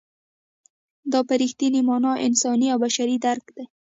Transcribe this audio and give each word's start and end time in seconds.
دا 1.11 1.19
په 1.27 1.33
رښتینې 1.41 1.81
مانا 1.87 2.11
انساني 2.27 2.67
او 2.73 2.77
بشري 2.85 3.17
درک 3.25 3.45
دی. 3.55 3.63